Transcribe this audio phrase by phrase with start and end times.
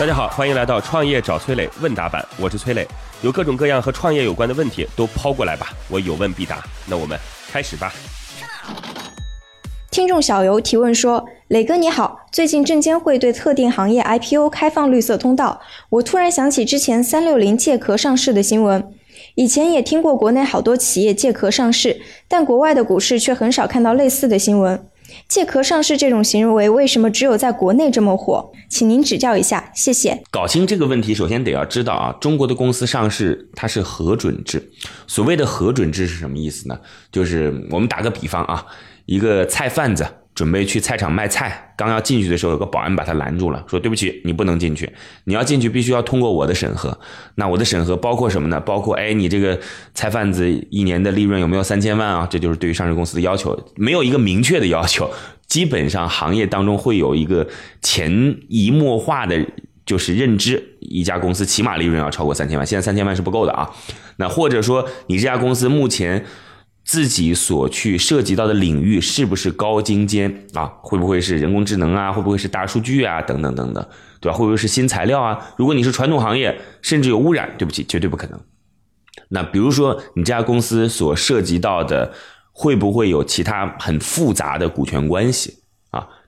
[0.00, 2.88] 大家好，欢迎来到创业找崔磊问答版，我是崔磊，
[3.20, 6.64] 有各种各样和创业有关的问题都抛过来吧，我有问必答。
[6.86, 7.18] 那我们
[7.52, 7.92] 开始吧。
[9.90, 15.60] 听众小游提问说：“磊哥你好，最近证监会对特定行业 IPO 开放绿色通道，
[15.90, 18.82] 我突然想起之前三六零借壳上市的新闻。
[19.34, 24.82] 以前也听过国内好多企业借壳上市，但国外的股市却很少看到类似的新闻。
[25.28, 28.52] 借壳上市这种行为为什么只有在国内这么火？
[28.68, 30.22] 请您指教一下，谢谢。
[30.30, 34.70] 搞清这个问题，首先得要知道啊，中国的公司上市它是核准制。
[35.06, 36.78] 所谓的核准制是什么意思呢？
[37.10, 38.66] 就是我们打个比方啊，
[39.06, 40.06] 一个菜贩子。
[40.40, 44.90] 准备去菜场卖菜，刚要进去的时候，有个保安把他拦住了，说：“对不起，你不能进去。
[45.24, 46.98] 你要进去，必须要通过我的审核。
[47.34, 48.58] 那我的审核包括什么呢？
[48.58, 49.60] 包括，哎，你这个
[49.92, 52.26] 菜贩子一年的利润有没有三千万啊？
[52.30, 55.10] 这就是对于上市公司的要求，没有一个明确的要求。
[55.46, 57.46] 基本上行业当中会有一个
[57.82, 59.44] 潜移默化的，
[59.84, 62.66] 就是认知，一家公司起码利润要超过三千万。
[62.66, 63.68] 现在三千万是不够的啊。
[64.16, 66.24] 那或者说，你这家公司目前。”
[66.90, 70.66] 自己所去涉及到的领域是不是高精尖啊？
[70.82, 72.10] 会不会是人工智能啊？
[72.10, 73.22] 会不会是大数据啊？
[73.22, 73.88] 等等等等，
[74.18, 74.36] 对吧？
[74.36, 75.38] 会不会是新材料啊？
[75.56, 78.40] 如果你是传统行业，甚至有污染，对不起，绝对不可能。
[79.28, 82.12] 那比如说你这家公司所涉及到的，
[82.50, 85.59] 会不会有其他很复杂的股权关系？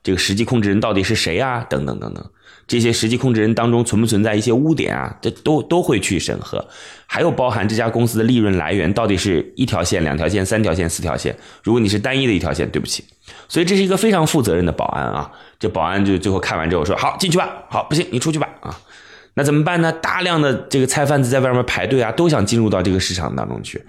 [0.03, 1.64] 这个实际控制人到底是谁啊？
[1.69, 2.25] 等等等等。
[2.67, 5.14] 这些实际控制人当中存不存在一些污点啊？
[5.20, 6.64] 这都都会去审核，
[7.06, 11.36] 还有包含这家公司的利润来源到底是一条线、两条线、三条线、四条线。
[11.62, 13.05] 如果你是单一的一条线，对不起，
[13.48, 15.31] 所以这是一个非常负责任的保安啊。
[15.59, 18.48] 这保安就最后看完之后说：“好，进去吧。”好，不行，你出去吧。
[18.61, 18.78] 啊，
[19.34, 19.92] 那怎么办呢？
[19.92, 23.84] 大量的这个菜贩子在外面排队啊，都想进入到这个市场当中去。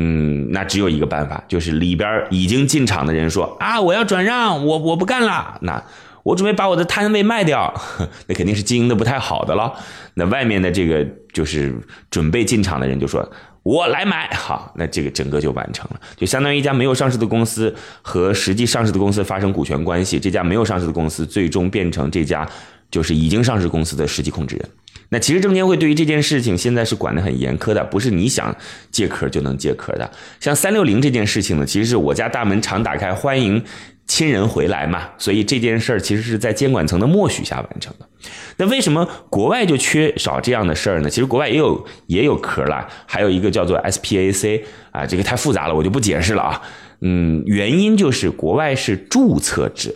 [0.00, 5.82] 嗯，那只有一个办法，就是里边已经进场的人说：“啊，我要转让，我我不干了。”那。
[6.24, 7.72] 我准备把我的摊位卖掉，
[8.26, 9.72] 那肯定是经营的不太好的了。
[10.12, 11.74] 那外面的这个就是
[12.10, 13.26] 准备进场的人就说
[13.62, 22.46] ：“我来买。”好，那这个整个就完成了，就相当于一家没有上市的公司和实际上市的公司发生股权关系，这家没有上市的公司最终变成这家
[22.90, 24.68] 就是已经上市公司的实际控制人。
[25.10, 28.54] 那其实证监会对于这件事情现在是管得很严苛的，不是你想
[28.90, 30.10] 借壳就能借壳的。
[30.40, 33.64] 像三六零这件事情呢，其实是我家大门常打开，欢迎。
[34.10, 38.08] 亲人回来嘛，所以这件事儿其实是在监管层的默许下完成的。
[38.56, 41.10] 那为什么国外就缺少这样的事儿呢？
[41.10, 46.62] 其实国外也有也有壳了，还有一个叫做 SPAC 啊，这个太复杂了，我就不解释了啊。
[47.02, 49.94] 嗯，原因就是国外是注册制，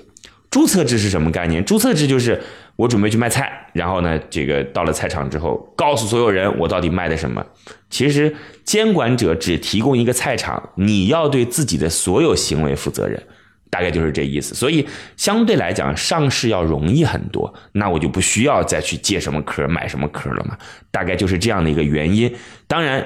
[0.50, 1.64] 注册制是什么概念？
[1.64, 2.42] 注册制就是
[2.76, 7.44] 我准备去卖菜，然后呢，这个到了菜场之后，告诉所有人我到底卖的什么。
[7.90, 8.34] 其实
[8.64, 13.22] 监管者只提供一个菜场，你要对自己的所有行为负责任。
[13.70, 20.58] 大概就是这意思，所以相对来讲上市要容易很多，那我就不需要再去借什么壳买什么壳了嘛。
[20.90, 22.30] 大概就是这样的一个原因，
[22.66, 23.02] 当然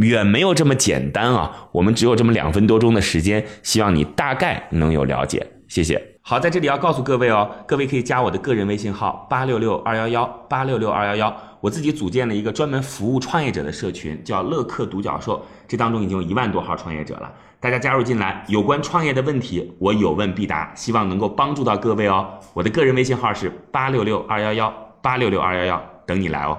[0.00, 1.68] 远没有这么简单啊。
[1.70, 5.46] 我们只有这么两分多钟的时间，希望你大概能有了解。
[5.76, 6.02] 谢谢。
[6.22, 17.30] 好，在这里要告诉各位哦，各位可以加我的个人微信号八六六二幺幺八六六二幺幺，我自己组建了一个专门服务创业者的社群，叫乐客独角兽，这当中已经有一万多号创业者了。
[17.60, 22.26] 大家加入进来，有关创业的问题，我有问必答，希望能够帮助到各位哦。
[22.54, 24.72] 我的个人微信号是八六六二幺幺
[25.02, 26.58] 八六六二幺幺，等你来哦。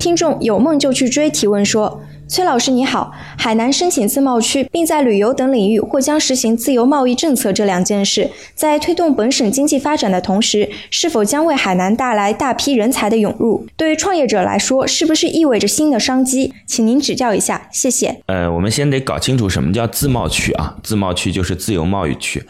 [0.00, 2.02] 听众有梦就去追提问说。
[2.28, 13.64] 崔老师你好，海南申请自贸区，并在旅游等领域或将实行自由贸易政策这两件事，在推动本省经济发展的同时，是否将为海南带来大批人才的涌入？
[13.76, 16.52] 对于创业者来说，是不是意味着新的商机？
[16.66, 18.20] 请您指教一下，谢谢。
[18.26, 20.76] 呃，我们先得搞清楚什么叫自贸区啊？
[20.82, 22.44] 自贸区就是自由贸易区，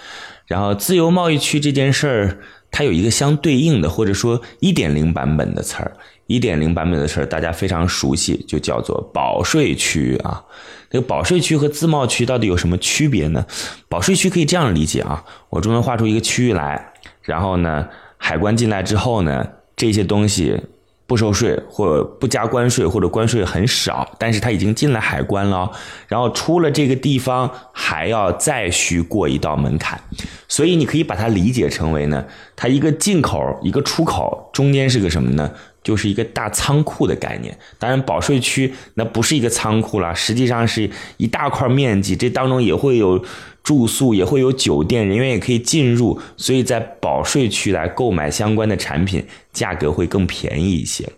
[0.47, 2.38] 然后自由贸易区这件事儿，
[2.70, 5.93] 它有一个相对应的或者说一点零版本的词儿。
[6.26, 10.42] 一点零版本的事儿，大家非常熟悉，就叫做保税区啊。
[10.91, 13.44] 这个保税区和自贸区到底有什么区别呢？
[13.88, 16.93] 保税区可以这样理解啊，我专门画出一个区域来，
[17.23, 19.46] 然后呢，海关进来之后呢，
[19.76, 20.61] 这些东西
[21.06, 25.70] 不收税或不加关税，或者关税很少，但是它已经进了海关了，
[26.08, 30.00] 然后出了这个地方还要再需过一道门槛，
[30.49, 32.25] 所以你可以把它理解成为呢，
[32.55, 35.50] 它一个进口一个出口中间是个什么呢？
[35.87, 43.25] 就是一个大仓库的概念，当然保税区那不是一个仓库了，实际上是一大块面积，这当中也会有
[43.62, 51.09] 住宿，也会有酒店，人员也可以进入，所以在保税区来购买相关的产品，价格会更便宜一些。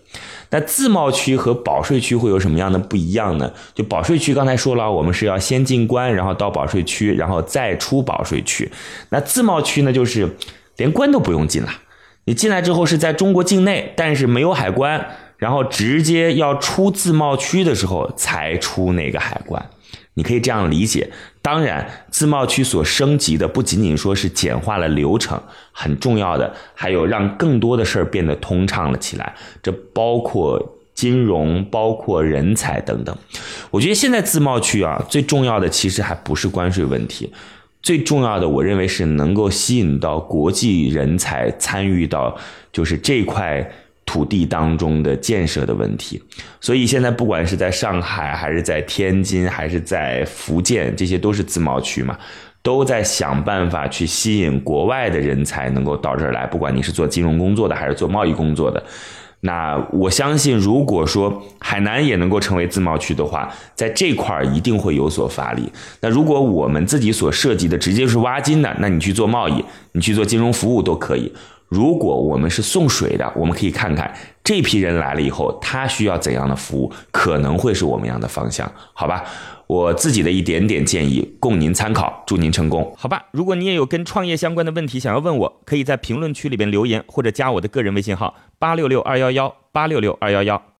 [0.51, 3.51] 那自贸区和保税区会有什么样的不一样呢？
[3.75, 8.71] 就保税区刚才说了，我们是要先进关，然后到保税区，然后再出保税区。
[9.09, 10.37] 那自贸区呢，就是。
[10.79, 11.69] 连关都不用进了。
[12.29, 15.03] 你进来之后是在中国境内，但是没有海关，
[15.39, 19.71] 然后直接要出自贸区的时候才出那个海关。
[20.13, 21.11] 你可以这样理解。
[21.41, 25.43] 当然，自贸区所升级的不仅仅说是简化了流程，
[25.73, 29.35] 很重要的还有让更多的事儿变得通畅了起来。
[29.63, 33.17] 这包括金融，包括人才等等。
[33.71, 37.33] 我觉得现在自贸区啊，最重要的其实还不是关税问题。
[37.81, 42.37] 最重要的，我认为是能够吸引到国际人才参与到，
[42.73, 43.71] 就是这块
[44.05, 46.23] 土地当中的建设的问题。
[46.61, 52.19] 所以现在不管是在上海，还是在天津，还是在福建，这些都是自贸区嘛，
[52.63, 56.47] 都在想办法去吸引国外的人才能够到这儿来。
[56.47, 58.83] 不管你是做金融工作的，还是做贸易工作的。
[59.41, 65.73] 那我相信，如果说海南也能够成为自贸区的话，在这块儿一定会有所发力。
[66.01, 71.33] 那如果我们自己所涉及的直接是挖金的，那你去做贸易，你去做金融服务都可以。
[71.69, 79.25] 如果我们是送水的，我们可以看看这批人来了以后，他需要怎样的服务，可能会是我们样的方向，好吧？
[79.67, 83.27] 我自己的一点点建议，供您参考，祝您成功，好吧？
[83.33, 90.63] 如果你也有跟创业相关的问题想要问我，可以在评论区里边留言，或者加我的个人微信号八六六二幺幺八六六二幺幺。